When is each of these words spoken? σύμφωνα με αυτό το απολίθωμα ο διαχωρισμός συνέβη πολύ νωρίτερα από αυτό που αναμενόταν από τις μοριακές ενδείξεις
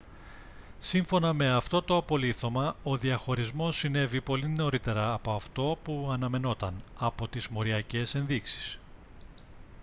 σύμφωνα 0.79 1.33
με 1.33 1.49
αυτό 1.53 1.81
το 1.81 1.97
απολίθωμα 1.97 2.75
ο 2.83 2.97
διαχωρισμός 2.97 3.77
συνέβη 3.77 4.21
πολύ 4.21 4.47
νωρίτερα 4.47 5.13
από 5.13 5.31
αυτό 5.33 5.77
που 5.83 6.09
αναμενόταν 6.11 6.81
από 6.97 7.27
τις 7.27 7.47
μοριακές 7.47 8.15
ενδείξεις 8.15 8.79